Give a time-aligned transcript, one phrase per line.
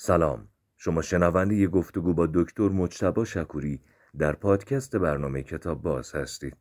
[0.00, 0.48] سلام.
[0.76, 3.80] شما شنونده یه گفتگو با دکتر مجتبا شکوری
[4.18, 6.56] در پادکست برنامه کتاب باز هستید.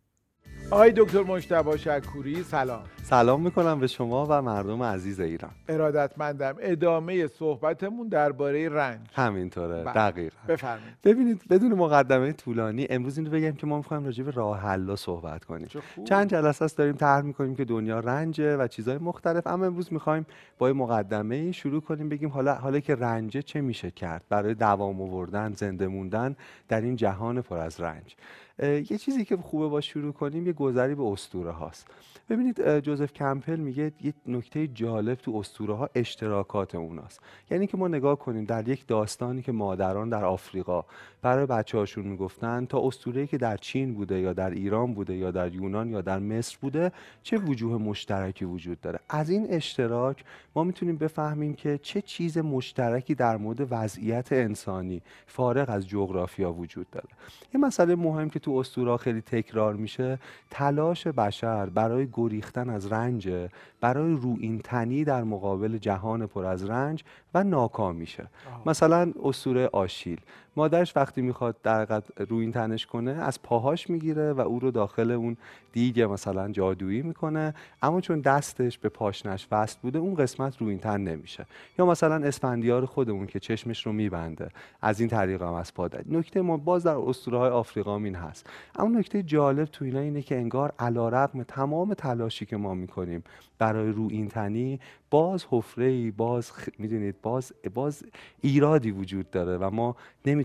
[0.71, 2.83] آقای دکتر مجتبا شکوری سلام.
[3.03, 5.51] سلام می‌کنم به شما و مردم عزیز ایران.
[5.69, 8.99] ارادتمندم ادامه صحبتمون درباره رنج.
[9.13, 9.93] همینطوره بله.
[9.93, 10.35] دقیقا.
[10.47, 10.93] بفرمایید.
[11.03, 14.95] ببینید بدون مقدمه طولانی امروز این رو بگم که ما می‌خوایم راجع به راه حلا
[14.95, 15.67] صحبت کنیم.
[16.05, 20.25] چند جلسه است داریم طرح می‌کنیم که دنیا رنجه و چیزهای مختلف اما امروز می‌خوایم
[20.57, 25.01] با یه مقدمه شروع کنیم بگیم حالا حالا که رنجه چه میشه کرد؟ برای دوام
[25.01, 26.35] آوردن زنده موندن
[26.67, 28.15] در این جهان پر از رنج.
[28.63, 31.87] یه چیزی که خوبه با شروع کنیم یه گذری به اسطوره هاست.
[32.29, 37.19] ببینید جوزف کمپل میگه یه نکته جالب تو اسطوره ها اشتراکات اوناست.
[37.51, 40.85] یعنی که ما نگاه کنیم در یک داستانی که مادران در آفریقا
[41.21, 45.31] برای بچه هاشون می‌گفتن تا اسطوره‌ای که در چین بوده یا در ایران بوده یا
[45.31, 46.91] در یونان یا در مصر بوده
[47.23, 50.23] چه وجوه مشترکی وجود داره؟ از این اشتراک
[50.55, 56.89] ما می‌تونیم بفهمیم که چه چیز مشترکی در مورد وضعیت انسانی فارغ از جغرافیا وجود
[56.91, 57.09] داره.
[57.53, 60.19] یه مسئله مهم که تو اسطوره خیلی تکرار میشه
[60.51, 63.49] تلاش بشر برای گریختن از رنج
[63.81, 67.03] برای روئین تنی در مقابل جهان پر از رنج
[67.33, 68.27] و ناکام میشه.
[68.65, 70.19] مثلا اسطوره آشیل.
[70.57, 75.11] مادرش وقتی می‌خواد در حقیقت روی تنش کنه از پاهاش می‌گیره و او رو داخل
[75.11, 75.37] اون
[75.71, 77.53] دیگه مثلا جادویی می‌کنه.
[77.81, 81.45] اما چون دستش به پاشنش وصل بوده اون قسمت روی تن نمیشه.
[81.79, 84.49] یا مثلا اسفندیار خودمون که چشمش رو میبنده.
[84.81, 88.15] از این طریق هم از پا در- نکته ما باز در اسطوره های آفریقا این
[88.15, 88.49] هست.
[88.75, 93.23] اما نکته جالب تو اینا اینه که انگار علیرغم تمام تلاشی که ما می‌کنیم
[93.59, 94.79] برای رو تنی
[95.09, 96.69] باز حفره ای باز خ...
[96.79, 98.03] می‌دونید باز باز
[98.41, 99.95] ایرادی وجود داره و ما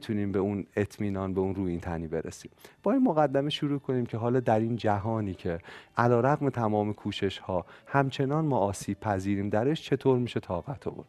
[0.02, 2.50] نمی‌تونیم به اون اطمینان به اون رو تنی برسیم.
[2.82, 5.58] با این مقدمه شروع کنیم که حالا در این جهانی که
[5.96, 11.06] علیرغم تمام کوشش ها همچنان ما آسیب پذیریم درش چطور میشه طاقت آورد؟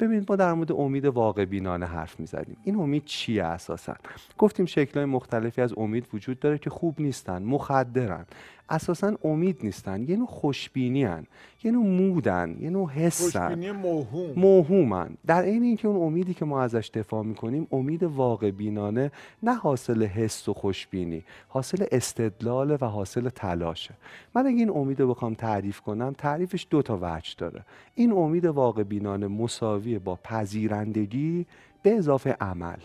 [0.00, 2.56] ببینید ما در مورد امید واقع بینانه حرف می‌زدیم.
[2.64, 3.94] این امید چیه اساسا؟
[4.38, 8.26] گفتیم شکلهای مختلفی از امید وجود داره که خوب نیستن مخدرن.
[8.68, 10.02] اساسا امید نیستن.
[10.02, 11.26] یه نوع خوشبینی هن.
[11.64, 14.30] یه نوع مودن یه نوع حسن خوشبینی موهوم.
[14.36, 19.10] موهومن در عین اینکه اون امیدی که ما ازش دفاع می‌کنیم امید واقع بینانه
[19.42, 23.94] نه حاصل حس و خوشبینی حاصل استدلال و حاصل تلاشه.
[24.34, 27.64] من اگه این امید رو بخوام تعریف کنم تعریفش دو تا وجه داره.
[27.94, 31.46] این امید واقع بینانه مساویه با پذیرندگی
[31.82, 32.78] به اضافه عمل.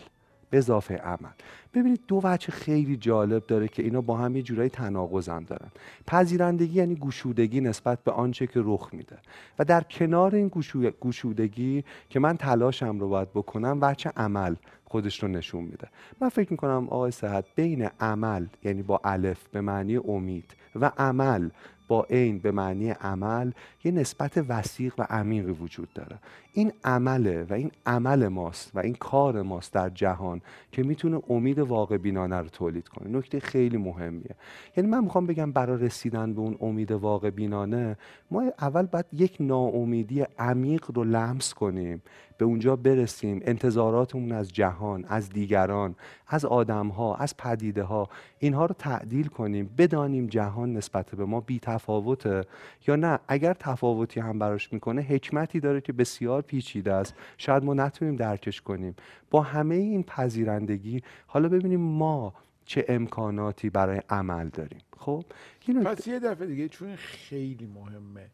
[0.52, 1.30] به اضافه عمل.
[1.74, 5.68] ببینید دو وجه خیلی جالب داره که اینا با هم یه جورایی تناقض هم دارن.
[6.06, 9.18] پذیرندگی یعنی گشودگی نسبت به آنچه که رخ میده.
[9.58, 14.54] و در کنار این گشو- گشودگی که من تلاشم رو باید بکنم وجه عمل
[14.84, 15.88] خودش رو نشون میده.
[16.20, 21.50] من فکر می‌کنم آقای صحت بین عمل یعنی با الف به معنی امید و عمل
[21.92, 23.50] با عین به معنی عمل
[23.84, 26.18] یه نسبت وسیق و عمیقی وجود داره.
[26.52, 30.40] این عمله و این عمل ماست و این کار ماست در جهان
[30.72, 33.18] که می‌تونه امید واقع بینانه رو تولید کنه.
[33.18, 34.34] نکته خیلی مهمیه.
[34.76, 37.96] یعنی من می‌خوام بگم برای رسیدن به اون امید واقع بینانه
[38.30, 42.02] ما اول باید یک ناامیدی عمیق رو لمس کنیم.
[42.38, 43.40] به اونجا برسیم.
[43.44, 45.94] انتظاراتمون از جهان از دیگران
[46.26, 51.58] از آدمها از پدیده ها اینها رو تعدیل کنیم بدانیم جهان نسبت به ما بی
[51.58, 52.40] تفاوته
[52.86, 53.18] یا نه.
[53.28, 57.14] اگر تفاوتی هم براش می‌کنه حکمتی داره که بسیار پیچیده است.
[57.38, 58.94] شاید ما نتونیم درکش کنیم.
[59.30, 62.34] با همه این پذیرندگی حالا ببینیم ما
[62.64, 64.80] چه امکاناتی برای عمل داریم.
[64.98, 65.24] خب؟
[65.84, 68.26] پس یه دفعه دیگه چون خیلی مهمه.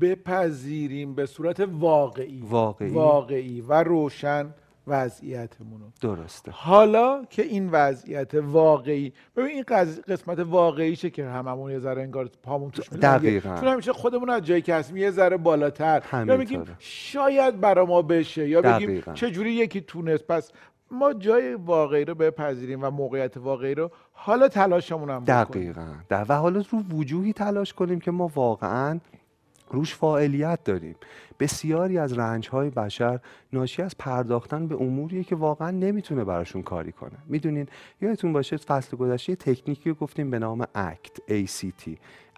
[0.00, 2.90] بپذیریم به صورت واقعی واقعی.
[2.90, 4.54] واقعی و روشن
[4.86, 9.64] وضعیتمون درسته حالا که این وضعیت واقعی ببین این
[10.08, 12.88] قسمت واقعیشه که هممون یه ذره انگار پامون توش.
[12.88, 13.56] دقیقاً.
[13.60, 16.36] چون همیشه خودمون از جایی که هستیم یه ذره بالاتر یا.
[16.36, 19.02] میگیم شاید برا ما بشه یا بگیم.
[19.14, 20.52] چه جوری یکی تونست پس
[20.90, 26.26] ما جای واقعی رو بپذیریم و موقعیت واقعی رو حالا تلاشمون هم بکنیم دقیقا در
[26.28, 29.00] و حالا رو وجوهی تلاش کنیم که ما واقعا
[29.70, 30.96] روش فاعلیت داریم.
[31.40, 33.20] بسیاری از رنجهای بشر
[33.52, 37.18] ناشی از پرداختن به اموریه که واقعا نمی‌تونه براشون کاری کنه.
[37.26, 37.66] می‌دونین؟
[38.00, 41.90] یادتون باشه فصل گذشته تکنیکی رو گفتیم به نام ACT ACT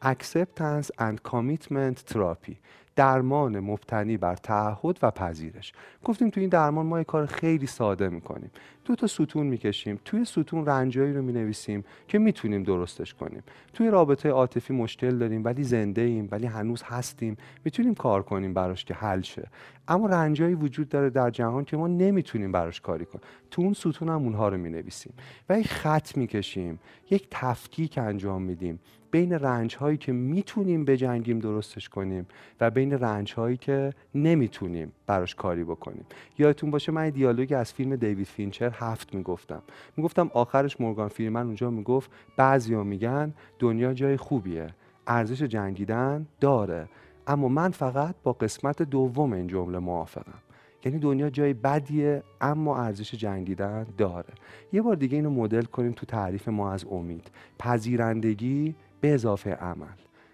[0.03, 2.57] Acceptance and Commitment Therapy.
[2.97, 5.73] درمان مبتنی بر تعهد و پذیرش.
[6.05, 8.51] گفتیم تو این درمان ما یه کار خیلی ساده می‌کنیم.
[8.85, 10.01] دو تا ستون می‌کشیم.
[10.05, 13.43] توی ستون رنجایی رو می‌نویسیم که می‌تونیم درستش کنیم.
[13.73, 17.37] توی رابطه عاطفی مشکل داریم ولی زنده ایم ولی هنوز هستیم.
[17.65, 19.49] می‌تونیم کار کنیم براش که حل شه.
[19.89, 23.25] اما رنجایی وجود داره در جهان که ما نمی‌تونیم براش کاری کنیم.
[23.51, 25.13] تو اون ستون هم اونها رو می‌نویسیم.
[25.49, 26.79] و یک خط می‌کشیم.
[27.11, 28.81] یک تفکیک انجام میدیم.
[29.11, 32.27] بین رنج هایی که می‌تونیم بجنگیم درستش کنیم
[32.61, 36.07] و بین رنج هایی که نمی‌تونیم براش کاری بکنیم.
[36.39, 39.63] یادتون باشه من دیالوگی از فیلم دیوید فینچر هفت می‌گفتم.
[39.97, 44.67] می‌گفتم آخرش مورگان فیلمن اونجا می‌گفت بعضیا میگن دنیا جای خوبیه.
[45.07, 46.89] ارزش جنگیدن داره.
[47.27, 50.39] اما من فقط با قسمت دوم این جمله موافقم.
[50.85, 54.29] یعنی دنیا جای بدیه اما ارزش جنگیدن داره.
[54.73, 57.31] یه بار دیگه اینو مدل کنیم تو تعریف ما از امید.
[57.59, 59.87] پذیرندگی به اضافه عمل.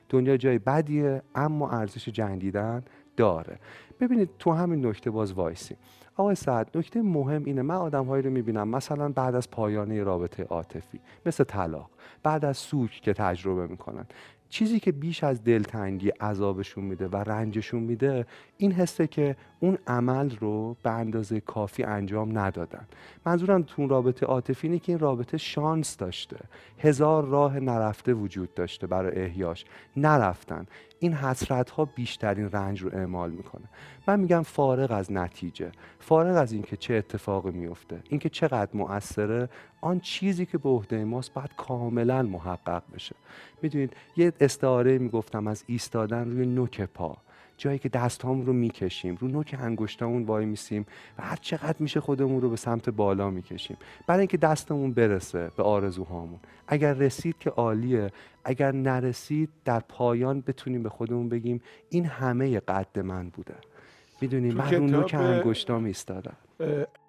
[0.09, 2.83] دنیا جای بدیه اما ارزش جنگیدن
[3.17, 3.59] داره.
[4.01, 5.77] ببینید تو همین نکته باز وایسی.
[6.17, 11.01] آقای سعد نکته مهم اینه من آدمهایی رو می‌بینم مثلا بعد از پایانه رابطه عاطفی
[11.27, 11.91] مثل طلاق
[12.23, 14.07] بعد از سوک که تجربه می‌کنن.
[14.49, 18.27] چیزی که بیش از دلتنگی عذابشون میده و رنجشون میده
[18.57, 22.87] این حسه که اون عمل رو به اندازه کافی انجام ندادن.
[23.27, 26.37] منظورم تو رابطه عاطفی اینه که این رابطه شانس داشته.
[26.79, 29.65] هزار راه نرفته وجود داشته برای احیاش.
[29.97, 30.67] نرفتن.
[30.99, 33.65] این حسرت ها بیشترین رنج رو اعمال می‌کنه.
[34.07, 39.49] من میگم فارغ از نتیجه فارغ از اینکه چه اتفاقی میفته اینکه چقدر مؤثره
[39.81, 43.17] آن چیزی که به عهده ماست باید کاملا محقق بشه.
[43.63, 47.17] می‌دونید یه استعاره می‌گفتم از ایستادن روی نوک پا.
[47.57, 50.87] جایی که دستهامون رو می‌کشیم رو نوک انگشتامون وای میسیم
[51.19, 53.77] و هر چقدر میشه خودمون رو به سمت بالا می‌کشیم.
[54.07, 56.39] برای اینکه دستمون برسه به آرزوهامون.
[56.69, 58.11] اگر رسید که عالیه
[58.45, 63.55] اگر نرسید در پایان بتونیم به خودمون بگیم این همه قد من بوده.
[64.21, 66.37] می‌دونی من رو نوک انگشتام ایستادم.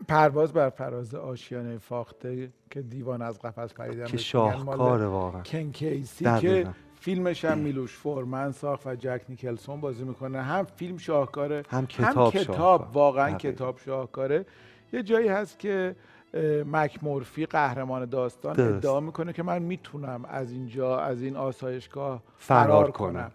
[0.07, 5.41] پرواز بر فراز آشیانه فاخته که دیوان از قفس پریدن که شاهکار واقعا.
[5.41, 6.67] کنکیسی که
[7.07, 10.41] فیلمش هم میلوش فورمن ساخت و جک نیکلسون بازی می‌کنه.
[10.41, 14.45] هم فیلم شاهکاره هم کتاب, هم کتاب واقعا کتاب شاهکاره.
[14.93, 15.95] یه جایی هست که
[16.65, 18.85] مک مورفی قهرمان داستان درست.
[18.85, 23.31] ادعا می‌کنه که من می‌تونم از اینجا از این آسایشگاه فرار, کنم.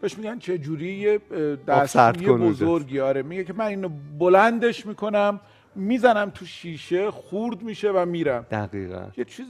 [0.00, 1.20] بهش میگن چه جوری یه
[1.66, 3.00] دستشویی بزرگی.
[3.00, 3.88] آره میگه که من اینو
[4.18, 5.40] بلندش می‌کنم
[5.74, 8.46] می‌زنم تو شیشه خورد میشه و میرم.
[8.50, 9.02] دقیقا.
[9.16, 9.46] یه چیز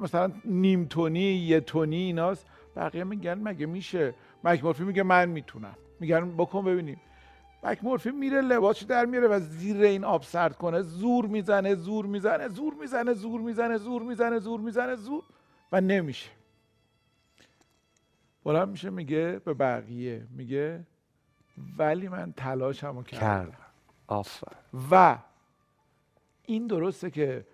[0.00, 2.46] مثلا نیم تونی یه تونی ایناست.
[2.76, 4.14] بقیه میگن مگه میشه؟
[4.44, 5.76] مک مورفی میگه من می‌تونم.
[6.00, 7.00] میگن بکن ببینیم.
[7.62, 10.82] مک مورفی میره لباسش در میره و زیر این آب سرد کنه.
[10.82, 15.22] زور می‌زنه زور می‌زنه زور می‌زنه زور می‌زنه زور می‌زنه زور می‌زنه زور
[15.72, 16.30] و نمیشه.
[18.44, 20.26] بلند میشه میگه به بقیه.
[20.30, 20.86] میگه
[21.78, 23.52] ولی من تلاشمو کردم.
[24.06, 24.52] آفر
[24.90, 25.18] و
[26.46, 27.46] این درسته که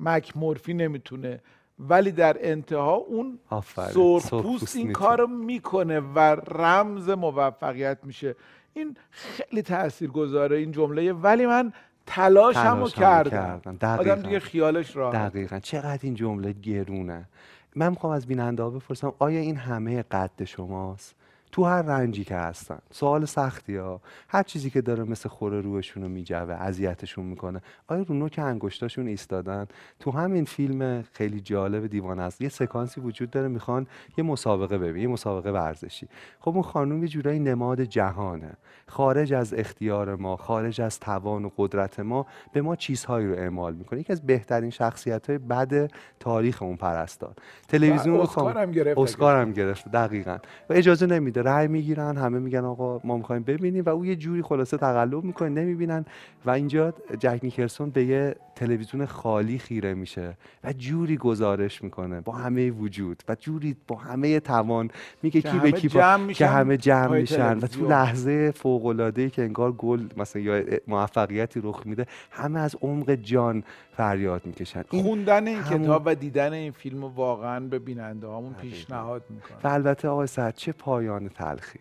[0.00, 1.40] مک مورفی نمی‌تونه
[1.78, 6.18] ولی در انتها اون سرخپوست این کار می‌کنه و
[6.48, 8.36] رمز موفقیت میشه.
[8.72, 11.72] این خیلی تأثیر گذاره این جمله ولی من
[12.06, 13.98] تلاشمو رو کردم, کردم.
[14.00, 15.14] آدم دیگه خیالش راحت.
[15.14, 15.58] دقیقا.
[15.58, 17.28] چقدر این جمله گرونه.
[17.76, 21.14] من می‌خوام از بیننده ها بپرسم آیا این همه قد شماست؟
[21.54, 22.78] تو هر رنجی که هستن.
[22.90, 24.00] سوال سختی ها.
[24.28, 27.60] هر چیزی که داره مثل خوره روشون رو میجوه اذیتشون می‌کنه.
[27.86, 29.66] آیا رو نوک انگشتاشون ایستادن؟
[30.00, 32.40] تو همین فیلم خیلی جالب دیوان است.
[32.40, 33.86] یه سکانسی وجود داره می‌خوان
[34.18, 36.08] یه مسابقه ببین یه مسابقه ورزشی.
[36.40, 38.52] خب اون خانم یه جورایی نماد جهانه.
[38.88, 43.74] خارج از اختیار ما خارج از توان و قدرت ما به ما چیزهایی رو اعمال
[43.74, 44.00] می‌کنه.
[44.00, 45.90] یکی از بهترین شخصیت های بد
[46.20, 47.34] تاریخ اون پرستار.
[47.68, 50.38] تلویزیون اسکار گرفت اسکار هم گرفت دقیقا.
[50.70, 54.42] و اجازه نمیده رأی می‌گیرن همه میگن آقا ما می‌خوایم ببینیم و او یه جوری
[54.42, 56.04] خلاصه تقلب می‌کنه نمی‌بینن
[56.46, 62.32] و اینجا جک نیکلسون به یه تلویزیون خالی خیره میشه و جوری گزارش می‌کنه با
[62.32, 64.90] همه وجود و جوری با همه توان
[65.22, 65.88] میگه کی به کی
[66.34, 70.62] که همه جمع میشن و تو لحظه فوق العاده ای که انگار گل مثلا یا
[70.88, 73.64] موفقیتی رخ میده همه از عمق جان
[73.96, 74.82] فریاد می‌کشن.
[74.82, 79.58] خوندن این کتاب و دیدن این فیلم واقعا به بیننده هامون پیشنهاد می‌کنه.
[79.64, 81.78] و البته آقای سعد چه پایان تلخی.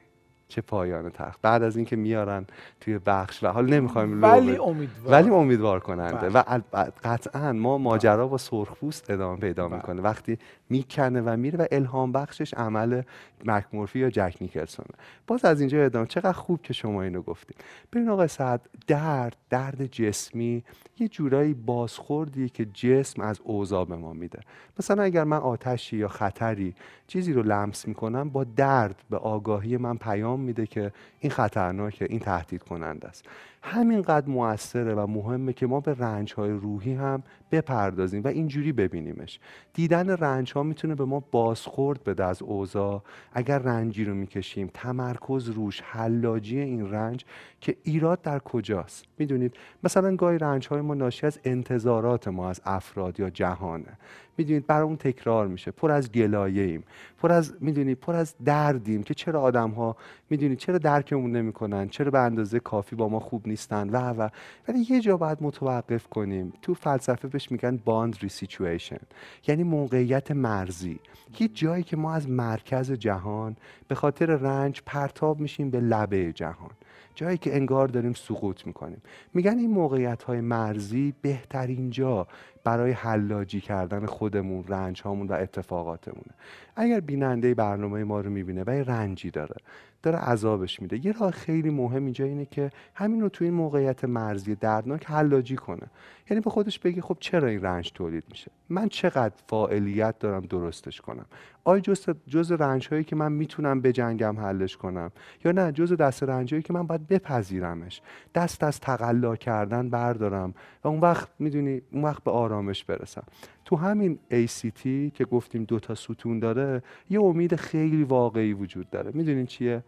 [0.48, 2.46] چه پایان تخت بعد از اینکه میارن
[2.82, 5.14] توی بخش و حالا نمی‌خوایم ولی امیدوار.
[5.14, 6.30] ولی امیدوار کننده.
[6.30, 6.64] بله.
[6.74, 9.76] و قطعا ما ماجرا با سرخپوست ادامه پیدا بله.
[9.76, 10.02] می‌کنه.
[10.02, 10.38] وقتی
[10.70, 13.02] می‌کنه و میره و الهام بخشش عمل
[13.46, 14.88] مکمورفی یا جک نیکلسونه
[15.28, 16.08] باز از اینجا ادامه.
[16.08, 17.58] چقدر خوب که شما اینو گفتید
[17.94, 20.64] ببین آقای سعد درد درد جسمی
[21.00, 24.40] یه جورایی بازخوردی که جسم از اوضاع به ما میده.
[24.80, 26.76] مثلا اگر من آتشی یا خطری
[27.08, 32.20] چیزی رو لمس می‌کنم با درد به آگاهی من پیام میده که این خطرناکه این
[32.20, 33.26] تهدید کننده است.
[33.66, 39.40] همینقدر موثره و مهمه که ما به رنج های روحی هم بپردازیم و اینجوری ببینیمش.
[39.74, 43.04] دیدن رنج ها می‌تونه به ما بازخورد بده از اوضاع.
[43.34, 47.26] اگر رنجی رو می‌کشیم تمرکز روش حلاجی این رنج
[47.62, 52.62] که ایراد در کجاست؟ می‌دونید؟ مثلا گاهی رنج های ما ناشی از انتظارات ما از
[52.66, 53.98] افراد یا جهانه.
[54.38, 55.72] می‌دونید برای تکرار میشه.
[55.72, 56.84] پر از گلایه ایم
[57.18, 59.96] پر از می‌دونید پر از دردیم که چرا آدم ها
[60.30, 64.30] می‌دونید چرا درکمون نمی‌کنن چرا به اندازه کافی با ما خوب نیستن و و.
[64.68, 66.54] ولی یه جا باید متوقف کنیم.
[66.62, 69.00] تو فلسفه بهش میگن باندری سیچویشن
[69.48, 71.00] یعنی موقعیت مرزی.
[71.34, 73.56] هیچ جایی که ما از مرکز جهان
[73.88, 76.72] به خاطر رنج پرتاب میشیم به لبه جهان.
[77.16, 79.02] جایی که انگار داریم سقوط می‌کنیم.
[79.34, 82.28] میگن این موقعیت های مرزی بهترین جا
[82.64, 86.32] برای حلاجی کردن خودمون رنج هامون و اتفاقاتمونه.
[86.76, 89.56] اگر بیننده برنامه ما رو می‌بینه و رنجی داره
[90.04, 91.06] داره عذابش میده.
[91.06, 95.56] یه راه خیلی مهم اینجا اینه که همین رو تو این موقعیت مرزی دردناک حلاجی
[95.56, 95.88] کنه.
[96.30, 101.02] یعنی به خودش بگی خب چرا این رنج تولید میشه؟ من چقدر فاعلیت دارم درستش
[101.02, 101.26] کنم؟
[101.64, 105.12] آیا جز, جز رنج هایی که من می‌تونم بجنگم حلش کنم؟
[105.46, 108.02] یا نه جز دست رنج هایی که من باید بپذیرمش.
[108.36, 113.24] دست از تقلا کردن بردارم و اون وقت می‌دونی اون وقت به آرامش برسم.
[113.66, 114.82] تو همین ACT
[115.14, 119.12] که گفتیم دو تا ستون داره یه امید خیلی واقعی وجود داره.
[119.14, 119.84] می‌دونین چیه؟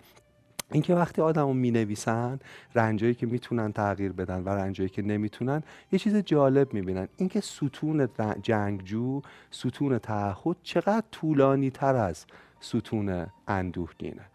[0.71, 2.39] اینکه وقتی آدمو می نویسن
[2.75, 7.07] رنجایی که می‌تونن تغییر بدن و رنجایی که نمی‌تونن یه چیز جالب می‌بینن.
[7.17, 8.09] اینکه ستون
[8.41, 12.25] جنگجو ستون تعهد چقدر طولانی تر از
[12.59, 14.25] ستون اندوهگینه.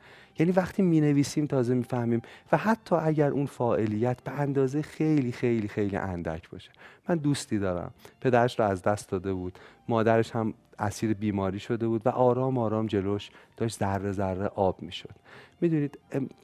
[0.41, 5.69] یعنی وقتی می نویسیم تازه می‌فهمیم و حتی اگر اون فاعلیت به اندازه خیلی خیلی
[5.69, 6.71] خیلی اندک باشه.
[7.09, 7.91] من دوستی دارم.
[8.21, 9.59] پدرش رو از دست داده بود.
[9.89, 15.15] مادرش هم اسیر بیماری شده بود و آرام آرام جلوش داشت ذره ذره آب می‌شد.
[15.61, 15.99] می‌دونید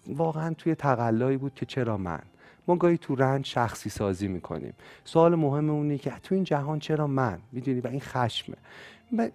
[0.07, 2.23] واقعا توی تقلایی بود که چرا من؟
[2.69, 4.73] ما گاهی تو رنج شخصی سازی می‌کنیم.
[5.05, 8.57] سوال مهم اونه که تو این جهان چرا من؟ می‌دونی؟ و این خشمه.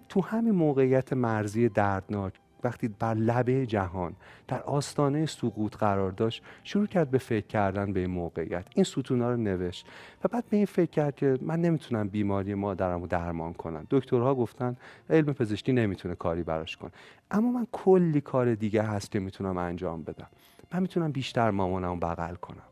[0.08, 2.32] تو همین موقعیت مرزی دردناک
[2.64, 4.12] وقتی بر لبه جهان
[4.48, 8.66] در آستانه سقوط قرار داشت شروع کرد به فکر کردن به این موقعیت.
[8.74, 9.86] این ستونا رو نوشت
[10.24, 13.86] و بعد به این فکر کرد که من نمی‌تونم بیماری مادرم رو درمان کنم.
[13.90, 14.76] دکترها گفتن
[15.10, 16.90] علم پزشکی نمی‌تونه کاری براش کنه.
[17.30, 20.28] اما من کلی کار دیگه هست که می‌تونم انجام بدم.
[20.72, 22.62] من می‌تونم بیشتر مامانم بغل کنم.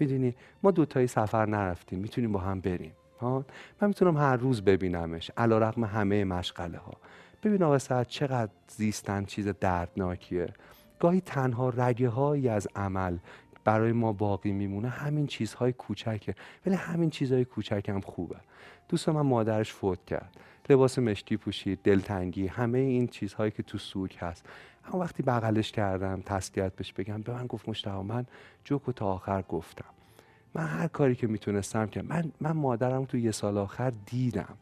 [0.00, 1.98] می‌دونی؟ ما دوتایی سفر نرفتیم.
[1.98, 2.92] می‌تونیم با هم بریم.
[3.20, 3.44] ها؟
[3.82, 6.92] من می‌تونم هر روز ببینمش علا رقم همه مشغله ها
[7.42, 10.48] ببین آقا سعد چقدر زیستن چیز دردناکیه.
[10.98, 13.18] گاهی تنها رگه هایی از عمل
[13.64, 16.34] برای ما باقی میمونه همین چیزهای کوچکه.
[16.66, 18.36] ولی همین چیزهای کوچک هم خوبه.
[18.88, 20.36] دوست من مادرش فوت کرد.
[20.70, 24.46] لباس مشکی پوشید دلتنگی همه این چیزهایی که تو سوک هست.
[24.84, 28.26] اما وقتی بغلش کردم تسلیت بهش بگم به من گفت مشتاق من
[28.64, 29.84] جوکو تا آخر گفتم.
[30.54, 34.56] من هر کاری که می‌تونستم که من من مادرم تو یه سال آخر دیدم.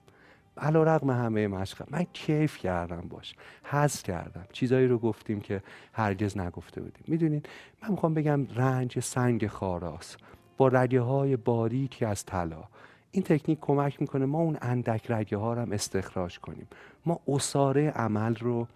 [0.59, 3.35] علا رقم همه من کیف کردم باش.
[3.65, 4.47] حز کردم.
[4.53, 5.63] چیزایی رو گفتیم که
[5.93, 7.05] هرگز نگفته بودیم.
[7.09, 7.49] می‌دونید
[7.83, 10.17] من می‌خوام بگم رنج سنگ خاراست.
[10.57, 12.65] با رگه های باریکی از طلا.
[13.11, 16.69] این تکنیک کمک می‌کنه ما اون اندک رگه ها رو هم استخراج کنیم.
[17.07, 18.69] ما اصاره عمل رو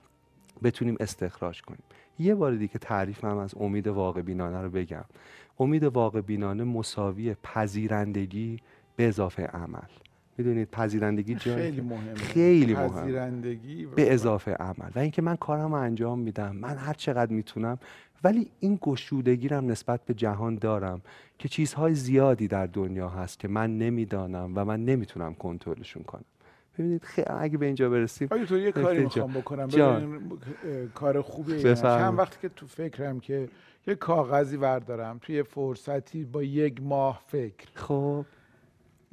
[0.62, 1.82] بتونیم استخراج کنیم.
[2.18, 5.04] یه بار دیگه تعریفم از امید واقع بینانه رو بگم.
[5.60, 8.58] امید واقع بینانه مساوی پذیرندگی
[8.96, 9.88] به اضافه عمل.
[10.38, 12.14] می‌دونید پذیرندگی جای خیلی مهمه.
[12.14, 14.90] خیلی مهم پذیرندگی به اضافه عمل.
[14.94, 17.78] و اینکه من کارم انجام میدم من هر چقدر می‌تونم
[18.24, 21.02] ولی این گشودگی رو نسبت به جهان دارم
[21.38, 26.24] که چیزهای زیادی در دنیا هست که من نمی‌دانم و من نمی‌تونم کنترلشون کنم.
[26.78, 29.66] ببینید خیلی اگه به اینجا برسیم آیا تو یه کاری می‌خوام بکنم.
[29.66, 30.38] ببین
[30.94, 33.48] کار خوبیه چند وقتی که تو فکرم که
[33.86, 37.66] یه کاغذی وردارم توی فرصتی با یک ماه فکر.
[37.74, 38.24] خب.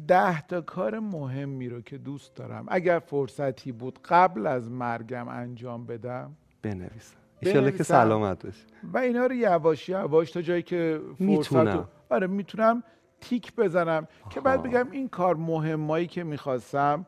[0.07, 2.65] ده تا کار مهمی رو که دوست دارم.
[2.67, 6.35] اگر فرصتی بود قبل از مرگم انجام بدم.
[6.61, 7.15] بنویسم.
[7.39, 8.63] ایشالا که سلامت باشی.
[8.93, 12.83] و اینا رو یواش یواش تا جایی که فرصت آره می‌تونم
[13.21, 14.07] تیک بزنم.
[14.29, 17.05] که بعد بگم این کار مهمایی که می‌خواستم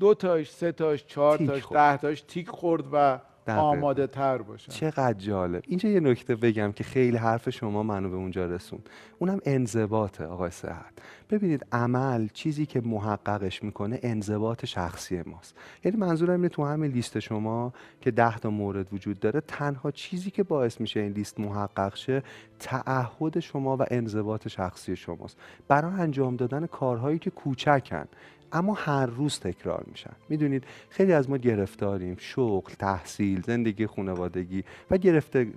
[0.00, 3.18] دو تاش سه تاش چهار تاش ده تاش تیک خورد و
[3.48, 4.72] آماده تر باشن.
[4.72, 5.62] چقدر جالب.
[5.66, 8.78] اینجا یه نکته بگم که خیلی حرف شما منو به اونجا رسون
[9.18, 10.92] اونم انضباطه آقای صحت
[11.30, 15.54] ببینید عمل چیزی که محققش می‌کنه انضباط شخصی ماست.
[15.84, 20.30] یعنی منظورم اینه تو همین لیست شما که ده تا مورد وجود داره تنها چیزی
[20.30, 22.22] که باعث میشه این لیست محقق شه
[22.58, 25.36] تعهد شما و انضباط شخصی شماست.
[25.68, 28.04] برای انجام دادن کارهایی که کوچکن.
[28.52, 30.12] اما هر روز تکرار میشن.
[30.28, 32.16] می‌دونید خیلی از ما گرفتاریم.
[32.18, 34.98] شغل تحصیل زندگی خانوادگی و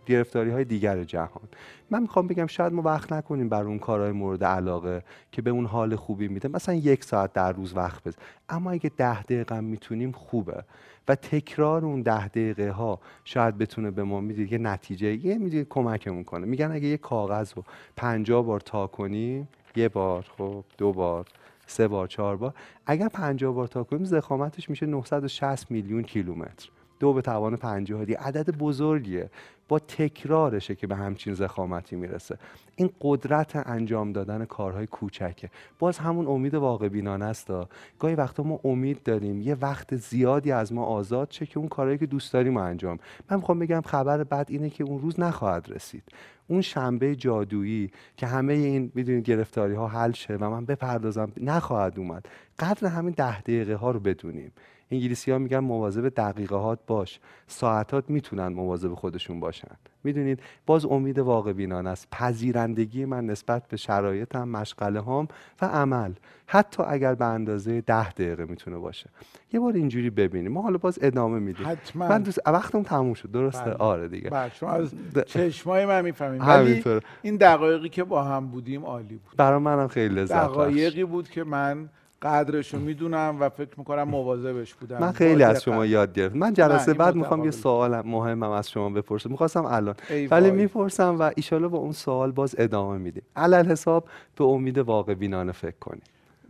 [0.05, 1.43] گرفتاری های دیگر جهان.
[1.89, 5.65] من می‌خوام بگم شاید ما وقت نکنیم بر اون کارهای مورد علاقه که به اون
[5.65, 6.47] حال خوبی میده.
[6.47, 8.15] مثلا یک ساعت در روز وقت بز
[8.49, 10.63] اما اگه ده دقیقه می‌تونیم خوبه.
[11.07, 15.67] و تکرار اون ده دقیقه ها شاید بتونه به ما می‌دید یه نتیجه یه می‌دید
[15.69, 16.45] کمکمون کنه.
[16.45, 17.63] میگن اگه یه کاغذ رو
[17.97, 21.25] پنجاه بار تا کنیم یه بار خب دو بار.
[21.67, 22.53] سه بار چهار بار.
[22.85, 26.69] اگر پنجاه بار تا کنیم زخامتش میشه 960 میلیون کیلومتر.
[26.99, 29.29] دو به توان پنجاه دی عدد بزرگیه.
[29.67, 32.37] با تکرارشه که به همچین زخامتی می‌رسه.
[32.75, 35.49] این قدرت انجام دادن کارهای کوچکه.
[35.79, 37.51] باز همون امید واقع بینانه است.
[37.99, 39.41] گاهی وقتا ما امید داریم.
[39.41, 42.99] یه وقت زیادی از ما آزاد شه که اون کارهایی که دوست داریم انجام.
[43.31, 46.03] من می‌خوام بگم خبر بد اینه که اون روز نخواهد رسید.
[46.47, 51.99] اون شنبه جادویی که همه این می‌دونید گرفتاری ها حل شه و من بپردازم نخواهد
[51.99, 52.25] اومد.
[52.59, 54.51] قدر همین ده دقیقه ها رو بدونیم.
[54.91, 57.19] انگلیسی ها میگن مواظب دقیقه باش.
[57.47, 59.54] ساعتات می‌تونن مواظب خودشون باشن.
[60.03, 62.07] می‌دونید باز امید واقع بینانه است.
[62.11, 65.27] پذیرندگی من نسبت به شرایطم مشغله هام
[65.61, 66.13] و عمل
[66.47, 69.09] حتی اگر به اندازه ده دقیقه می‌تونه باشه.
[69.53, 70.51] یه بار اینجوری ببینیم.
[70.51, 71.67] ما حالا باز ادامه میدیم.
[71.67, 72.07] حتما.
[72.07, 73.31] من دوست وقتم تموم شد.
[73.31, 73.73] درسته؟ بله.
[73.73, 74.29] آره دیگه.
[74.29, 74.93] بله شما از
[75.25, 76.41] چشمای من می‌فهمید.
[76.41, 76.83] ولی
[77.21, 79.37] این دقایقی که با هم بودیم عالی بود.
[79.37, 81.89] برای منم خیلی لذت دقایقی بود که من
[82.29, 84.99] قدرش رو می‌دونم و فکر می‌کنم مواظبش بودم.
[84.99, 86.37] من خیلی از شما یاد گرفتم.
[86.37, 89.29] من جلسه بعد می‌خوام یه سوال مهمم از شما بپرسم.
[89.29, 89.95] می‌خواستم الان.
[90.31, 93.23] ولی می‌پرسم و ایشالا با اون سوال باز ادامه میدیم.
[93.35, 94.05] علل حساب
[94.35, 96.03] به امید واقع بینانه فکر کنیم.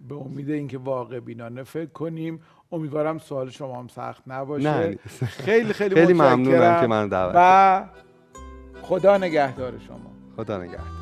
[0.10, 2.41] به امید اینکه واقع بینانه فکر کنیم.
[2.72, 4.70] امیدوارم سوال شما هم سخت نباشه.
[4.70, 4.98] نه.
[5.25, 7.84] خیلی خیلی, خیلی ممنونم که من دعوت و
[8.82, 10.12] خدا نگهدار شما.
[10.36, 10.94] خدا نگهدار.